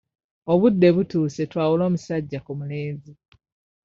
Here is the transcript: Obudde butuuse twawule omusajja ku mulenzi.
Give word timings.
Obudde 0.53 0.87
butuuse 0.95 1.41
twawule 1.51 1.83
omusajja 1.89 2.39
ku 2.45 2.51
mulenzi. 2.59 3.13